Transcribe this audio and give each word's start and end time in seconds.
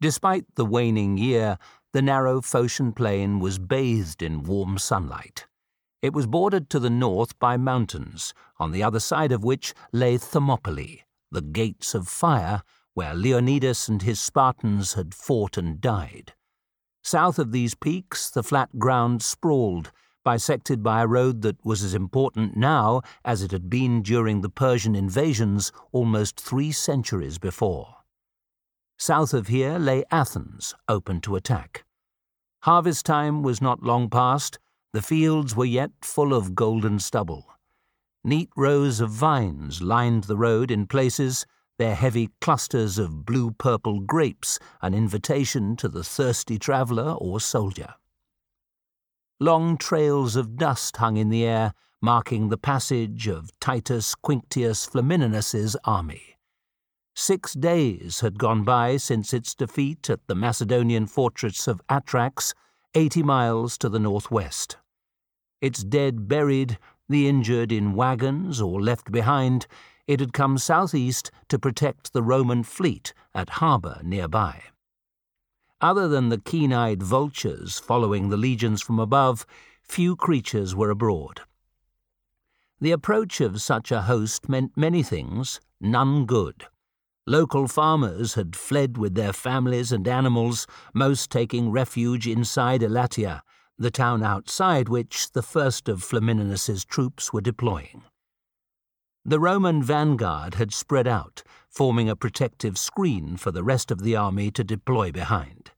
Despite 0.00 0.46
the 0.54 0.64
waning 0.64 1.18
year, 1.18 1.58
the 1.92 2.00
narrow 2.00 2.40
Phocian 2.40 2.96
plain 2.96 3.38
was 3.38 3.58
bathed 3.58 4.22
in 4.22 4.42
warm 4.44 4.78
sunlight. 4.78 5.46
It 6.00 6.14
was 6.14 6.26
bordered 6.26 6.70
to 6.70 6.78
the 6.78 6.88
north 6.88 7.38
by 7.38 7.58
mountains, 7.58 8.32
on 8.58 8.70
the 8.70 8.82
other 8.82 9.00
side 9.00 9.30
of 9.30 9.44
which 9.44 9.74
lay 9.92 10.16
Thermopylae, 10.16 11.04
the 11.30 11.42
gates 11.42 11.94
of 11.94 12.08
fire, 12.08 12.62
where 12.94 13.14
Leonidas 13.14 13.88
and 13.88 14.00
his 14.00 14.18
Spartans 14.18 14.94
had 14.94 15.14
fought 15.14 15.58
and 15.58 15.82
died. 15.82 16.32
South 17.04 17.38
of 17.38 17.52
these 17.52 17.74
peaks, 17.74 18.30
the 18.30 18.42
flat 18.42 18.78
ground 18.78 19.22
sprawled, 19.22 19.92
bisected 20.24 20.82
by 20.82 21.02
a 21.02 21.06
road 21.06 21.42
that 21.42 21.62
was 21.64 21.82
as 21.82 21.94
important 21.94 22.56
now 22.56 23.02
as 23.22 23.42
it 23.42 23.50
had 23.50 23.68
been 23.68 24.00
during 24.00 24.40
the 24.40 24.48
Persian 24.48 24.94
invasions 24.94 25.72
almost 25.92 26.40
three 26.40 26.72
centuries 26.72 27.38
before. 27.38 27.96
South 29.00 29.32
of 29.32 29.46
here 29.46 29.78
lay 29.78 30.04
Athens, 30.10 30.74
open 30.86 31.22
to 31.22 31.34
attack. 31.34 31.86
Harvest 32.64 33.06
time 33.06 33.42
was 33.42 33.62
not 33.62 33.82
long 33.82 34.10
past, 34.10 34.58
the 34.92 35.00
fields 35.00 35.56
were 35.56 35.64
yet 35.64 35.90
full 36.02 36.34
of 36.34 36.54
golden 36.54 36.98
stubble. 36.98 37.46
Neat 38.22 38.50
rows 38.58 39.00
of 39.00 39.08
vines 39.08 39.80
lined 39.80 40.24
the 40.24 40.36
road 40.36 40.70
in 40.70 40.86
places, 40.86 41.46
their 41.78 41.94
heavy 41.94 42.28
clusters 42.42 42.98
of 42.98 43.24
blue 43.24 43.52
purple 43.52 44.00
grapes 44.00 44.58
an 44.82 44.92
invitation 44.92 45.76
to 45.76 45.88
the 45.88 46.04
thirsty 46.04 46.58
traveller 46.58 47.12
or 47.12 47.40
soldier. 47.40 47.94
Long 49.40 49.78
trails 49.78 50.36
of 50.36 50.58
dust 50.58 50.98
hung 50.98 51.16
in 51.16 51.30
the 51.30 51.46
air, 51.46 51.72
marking 52.02 52.50
the 52.50 52.58
passage 52.58 53.28
of 53.28 53.50
Titus 53.60 54.14
Quinctius 54.14 54.84
Flamininus's 54.84 55.74
army. 55.86 56.29
Six 57.22 57.52
days 57.52 58.20
had 58.20 58.38
gone 58.38 58.64
by 58.64 58.96
since 58.96 59.34
its 59.34 59.54
defeat 59.54 60.08
at 60.08 60.26
the 60.26 60.34
Macedonian 60.34 61.06
fortress 61.06 61.68
of 61.68 61.86
Atrax, 61.86 62.54
eighty 62.94 63.22
miles 63.22 63.76
to 63.76 63.90
the 63.90 63.98
northwest. 63.98 64.78
Its 65.60 65.84
dead 65.84 66.28
buried, 66.28 66.78
the 67.10 67.28
injured 67.28 67.72
in 67.72 67.92
wagons 67.92 68.58
or 68.58 68.80
left 68.80 69.12
behind, 69.12 69.66
it 70.06 70.18
had 70.18 70.32
come 70.32 70.56
southeast 70.56 71.30
to 71.48 71.58
protect 71.58 72.14
the 72.14 72.22
Roman 72.22 72.62
fleet 72.62 73.12
at 73.34 73.50
harbour 73.60 74.00
nearby. 74.02 74.62
Other 75.78 76.08
than 76.08 76.30
the 76.30 76.40
keen 76.40 76.72
eyed 76.72 77.02
vultures 77.02 77.78
following 77.78 78.30
the 78.30 78.38
legions 78.38 78.80
from 78.80 78.98
above, 78.98 79.44
few 79.82 80.16
creatures 80.16 80.74
were 80.74 80.88
abroad. 80.88 81.42
The 82.80 82.92
approach 82.92 83.42
of 83.42 83.60
such 83.60 83.92
a 83.92 84.00
host 84.00 84.48
meant 84.48 84.74
many 84.74 85.02
things, 85.02 85.60
none 85.82 86.24
good. 86.24 86.64
Local 87.30 87.68
farmers 87.68 88.34
had 88.34 88.56
fled 88.56 88.98
with 88.98 89.14
their 89.14 89.32
families 89.32 89.92
and 89.92 90.08
animals, 90.08 90.66
most 90.92 91.30
taking 91.30 91.70
refuge 91.70 92.26
inside 92.26 92.80
Elatia, 92.80 93.42
the 93.78 93.92
town 93.92 94.24
outside 94.24 94.88
which 94.88 95.30
the 95.30 95.40
first 95.40 95.88
of 95.88 96.02
Flamininus's 96.02 96.84
troops 96.84 97.32
were 97.32 97.40
deploying. 97.40 98.02
The 99.24 99.38
Roman 99.38 99.80
vanguard 99.80 100.56
had 100.56 100.74
spread 100.74 101.06
out, 101.06 101.44
forming 101.68 102.08
a 102.08 102.16
protective 102.16 102.76
screen 102.76 103.36
for 103.36 103.52
the 103.52 103.62
rest 103.62 103.92
of 103.92 104.02
the 104.02 104.16
army 104.16 104.50
to 104.50 104.64
deploy 104.64 105.12
behind. 105.12 105.70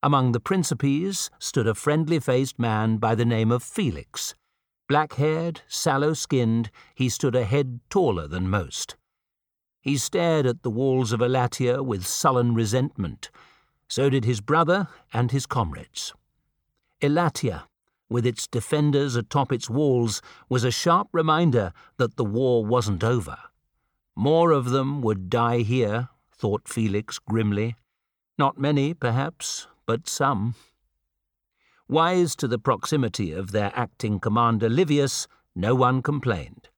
Among 0.00 0.30
the 0.30 0.38
Principes 0.38 1.28
stood 1.40 1.66
a 1.66 1.74
friendly 1.74 2.20
faced 2.20 2.56
man 2.56 2.98
by 2.98 3.16
the 3.16 3.24
name 3.24 3.50
of 3.50 3.64
Felix. 3.64 4.36
Black 4.88 5.14
haired, 5.14 5.62
sallow 5.66 6.14
skinned, 6.14 6.70
he 6.94 7.08
stood 7.08 7.34
a 7.34 7.42
head 7.42 7.80
taller 7.90 8.28
than 8.28 8.48
most. 8.48 8.94
He 9.84 9.98
stared 9.98 10.46
at 10.46 10.62
the 10.62 10.70
walls 10.70 11.12
of 11.12 11.20
Elatia 11.20 11.84
with 11.84 12.06
sullen 12.06 12.54
resentment. 12.54 13.30
So 13.86 14.08
did 14.08 14.24
his 14.24 14.40
brother 14.40 14.88
and 15.12 15.30
his 15.30 15.44
comrades. 15.44 16.14
Elatia, 17.02 17.64
with 18.08 18.24
its 18.24 18.46
defenders 18.46 19.14
atop 19.14 19.52
its 19.52 19.68
walls, 19.68 20.22
was 20.48 20.64
a 20.64 20.70
sharp 20.70 21.08
reminder 21.12 21.74
that 21.98 22.16
the 22.16 22.24
war 22.24 22.64
wasn't 22.64 23.04
over. 23.04 23.36
More 24.16 24.52
of 24.52 24.70
them 24.70 25.02
would 25.02 25.28
die 25.28 25.58
here, 25.58 26.08
thought 26.32 26.66
Felix 26.66 27.18
grimly. 27.18 27.76
Not 28.38 28.56
many, 28.56 28.94
perhaps, 28.94 29.66
but 29.84 30.08
some. 30.08 30.54
Wise 31.88 32.34
to 32.36 32.48
the 32.48 32.58
proximity 32.58 33.32
of 33.32 33.52
their 33.52 33.70
acting 33.76 34.18
commander 34.18 34.70
Livius, 34.70 35.28
no 35.54 35.74
one 35.74 36.00
complained. 36.00 36.70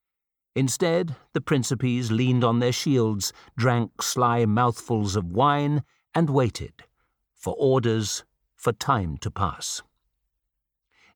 Instead, 0.56 1.14
the 1.34 1.40
Principes 1.42 2.10
leaned 2.10 2.42
on 2.42 2.60
their 2.60 2.72
shields, 2.72 3.30
drank 3.58 4.00
sly 4.00 4.46
mouthfuls 4.46 5.14
of 5.14 5.30
wine, 5.30 5.84
and 6.14 6.30
waited 6.30 6.72
for 7.34 7.54
orders, 7.58 8.24
for 8.54 8.72
time 8.72 9.18
to 9.18 9.30
pass. 9.30 9.82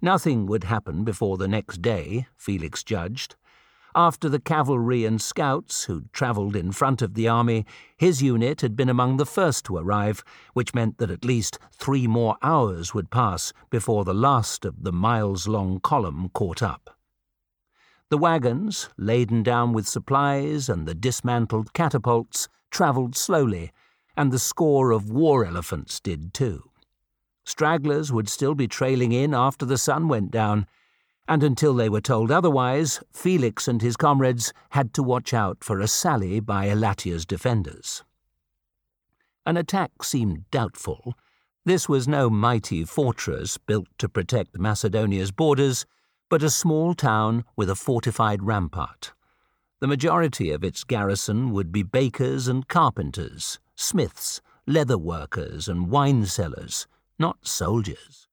Nothing 0.03 0.45
would 0.45 0.65
happen 0.65 1.05
before 1.05 1.39
the 1.39 1.49
next 1.49 1.81
day, 1.81 2.27
Felix 2.37 2.85
judged. 2.85 3.35
After 3.95 4.29
the 4.29 4.41
cavalry 4.41 5.07
and 5.07 5.21
scouts 5.23 5.85
who'd 5.85 6.13
travelled 6.13 6.55
in 6.55 6.71
front 6.71 7.01
of 7.01 7.15
the 7.15 7.27
army, 7.27 7.65
his 7.97 8.23
unit 8.23 8.61
had 8.61 8.77
been 8.77 8.91
among 8.91 9.17
the 9.17 9.25
first 9.25 9.65
to 9.65 9.79
arrive, 9.79 10.23
which 10.53 10.75
meant 10.75 10.99
that 10.99 11.11
at 11.11 11.25
least 11.25 11.59
three 11.73 12.07
more 12.07 12.37
hours 12.43 12.93
would 12.93 13.11
pass 13.11 13.55
before 13.71 14.05
the 14.05 14.13
last 14.13 14.67
of 14.67 14.83
the 14.83 14.93
miles 14.93 15.49
long 15.49 15.81
column 15.81 16.29
caught 16.35 16.63
up. 16.63 17.00
The 18.11 18.19
wagons, 18.19 18.89
laden 18.99 19.45
down 19.45 19.73
with 19.73 19.87
supplies, 19.87 20.69
and 20.69 20.87
the 20.87 20.97
dismantled 20.97 21.73
catapults 21.73 22.49
travelled 22.73 23.15
slowly, 23.15 23.71
and 24.17 24.33
the 24.33 24.39
score 24.41 24.91
of 24.91 25.13
war 25.13 25.45
elephants 25.45 26.01
did 26.01 26.35
too. 26.35 26.71
Stragglers 27.45 28.13
would 28.13 28.29
still 28.29 28.57
be 28.57 28.67
trailing 28.67 29.13
in 29.13 29.33
after 29.33 29.65
the 29.65 29.79
sun 29.79 30.09
went 30.09 30.33
down, 30.33 30.67
and 31.29 31.45
until 31.45 31.73
they 31.73 31.89
were 31.89 32.01
told 32.01 32.33
otherwise, 32.33 33.01
Felix 33.13 33.69
and 33.69 33.81
his 33.81 33.97
comrades 33.97 34.53
had 34.71 34.93
to 34.95 35.05
watch 35.05 35.33
out 35.33 35.63
for 35.63 35.79
a 35.79 35.87
sally 35.87 36.41
by 36.41 36.65
Elatia's 36.65 37.25
defenders. 37.25 38.03
An 39.47 39.57
attack 39.57 40.03
seemed 40.03 40.51
doubtful. 40.51 41.15
This 41.65 41.89
was 41.89 42.09
no 42.09 42.29
mighty 42.29 42.85
fortress 42.85 43.57
built 43.57 43.87
to 43.99 44.09
protect 44.09 44.59
Macedonia's 44.59 45.31
borders 45.31 45.87
but 46.31 46.45
a 46.45 46.49
small 46.49 46.95
town 46.95 47.45
with 47.57 47.69
a 47.69 47.75
fortified 47.75 48.45
rampart. 48.45 49.13
The 49.81 49.89
majority 49.89 50.53
of 50.53 50.63
its 50.63 50.85
garrison 50.85 51.51
would 51.51 51.73
be 51.73 51.83
bakers 51.83 52.47
and 52.47 52.69
carpenters, 52.69 53.59
smiths, 53.75 54.41
leather 54.67 54.97
workers, 54.97 55.69
and 55.69 55.91
wine 55.91 56.25
sellers, 56.27 56.87
not 57.19 57.47
soldiers. 57.47 58.29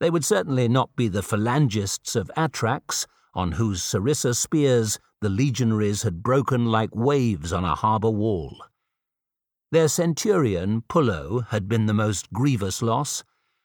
They 0.00 0.08
would 0.08 0.24
certainly 0.24 0.66
not 0.66 0.96
be 0.96 1.08
the 1.08 1.22
phalangists 1.22 2.16
of 2.16 2.30
Atrax, 2.38 3.06
on 3.34 3.52
whose 3.52 3.82
sarissa 3.82 4.34
spears 4.34 4.98
the 5.20 5.28
legionaries 5.28 6.04
had 6.04 6.22
broken 6.22 6.66
like 6.66 6.94
waves 6.94 7.52
on 7.52 7.64
a 7.64 7.74
harbour 7.74 8.10
wall. 8.10 8.64
Their 9.72 9.88
centurion, 9.88 10.82
Pullo, 10.88 11.46
had 11.48 11.68
been 11.68 11.84
the 11.84 11.92
most 11.92 12.32
grievous 12.32 12.80
loss, 12.80 13.24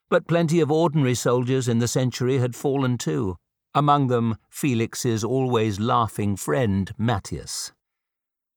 but 0.10 0.28
plenty 0.28 0.60
of 0.60 0.72
ordinary 0.72 1.16
soldiers 1.16 1.70
in 1.70 1.80
the 1.80 1.88
century 1.88 2.40
had 2.40 2.56
fallen 2.56 2.98
too 2.98 3.38
among 3.74 4.08
them 4.08 4.38
Felix's 4.50 5.24
always 5.24 5.80
laughing 5.80 6.36
friend 6.36 6.92
Matius. 6.98 7.72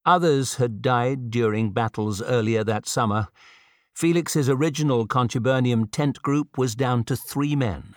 Others 0.05 0.55
had 0.55 0.81
died 0.81 1.31
during 1.31 1.71
battles 1.71 2.21
earlier 2.21 2.63
that 2.63 2.87
summer. 2.87 3.27
Felix's 3.93 4.49
original 4.49 5.07
Contubernium 5.07 5.89
tent 5.89 6.21
group 6.21 6.57
was 6.57 6.75
down 6.75 7.03
to 7.05 7.15
three 7.15 7.55
men 7.55 7.95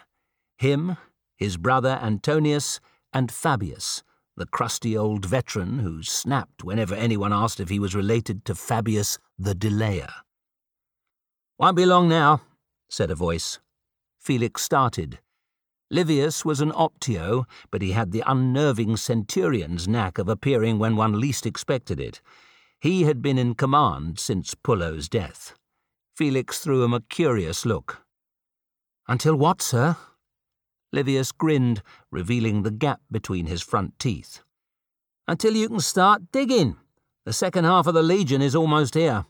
him, 0.58 0.96
his 1.36 1.56
brother 1.56 2.00
Antonius, 2.02 2.80
and 3.12 3.30
Fabius, 3.30 4.02
the 4.36 4.46
crusty 4.46 4.96
old 4.96 5.24
veteran 5.24 5.78
who 5.78 6.02
snapped 6.02 6.64
whenever 6.64 6.94
anyone 6.94 7.32
asked 7.32 7.60
if 7.60 7.68
he 7.68 7.78
was 7.78 7.94
related 7.94 8.44
to 8.44 8.54
Fabius 8.54 9.18
the 9.38 9.54
Delayer. 9.54 10.10
Won't 11.58 11.76
be 11.76 11.86
long 11.86 12.08
now, 12.08 12.42
said 12.88 13.10
a 13.10 13.14
voice. 13.14 13.60
Felix 14.18 14.62
started. 14.62 15.20
Livius 15.90 16.44
was 16.44 16.60
an 16.60 16.70
optio, 16.72 17.44
but 17.70 17.80
he 17.80 17.92
had 17.92 18.12
the 18.12 18.22
unnerving 18.26 18.96
centurion's 18.96 19.88
knack 19.88 20.18
of 20.18 20.28
appearing 20.28 20.78
when 20.78 20.96
one 20.96 21.18
least 21.18 21.46
expected 21.46 21.98
it. 21.98 22.20
He 22.78 23.04
had 23.04 23.22
been 23.22 23.38
in 23.38 23.54
command 23.54 24.18
since 24.18 24.54
Pullo's 24.54 25.08
death. 25.08 25.54
Felix 26.14 26.58
threw 26.58 26.84
him 26.84 26.92
a 26.92 27.00
curious 27.00 27.64
look. 27.64 28.02
Until 29.08 29.34
what, 29.34 29.62
sir? 29.62 29.96
Livius 30.92 31.32
grinned, 31.32 31.82
revealing 32.10 32.62
the 32.62 32.70
gap 32.70 33.00
between 33.10 33.46
his 33.46 33.62
front 33.62 33.98
teeth. 33.98 34.42
Until 35.26 35.54
you 35.54 35.68
can 35.68 35.80
start 35.80 36.32
digging. 36.32 36.76
The 37.24 37.32
second 37.32 37.64
half 37.64 37.86
of 37.86 37.94
the 37.94 38.02
Legion 38.02 38.42
is 38.42 38.54
almost 38.54 38.94
here. 38.94 39.26